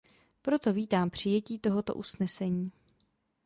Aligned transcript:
Proto 0.41 0.73
vítám 0.73 1.09
přijetí 1.09 1.59
tohoto 1.59 1.93
usnesení. 1.93 2.71